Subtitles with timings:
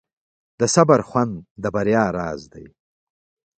[0.59, 2.65] د صبر خوند د بریا راز دی.